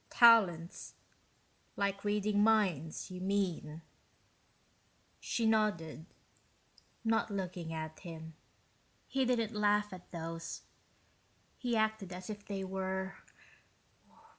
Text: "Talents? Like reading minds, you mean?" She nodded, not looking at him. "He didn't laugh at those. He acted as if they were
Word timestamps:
"Talents? 0.09 0.95
Like 1.75 2.03
reading 2.03 2.43
minds, 2.43 3.11
you 3.11 3.21
mean?" 3.21 3.83
She 5.19 5.45
nodded, 5.45 6.07
not 7.03 7.29
looking 7.29 7.71
at 7.71 7.99
him. 7.99 8.33
"He 9.07 9.25
didn't 9.25 9.53
laugh 9.53 9.93
at 9.93 10.09
those. 10.09 10.63
He 11.59 11.77
acted 11.77 12.11
as 12.11 12.31
if 12.31 12.43
they 12.43 12.63
were 12.63 13.13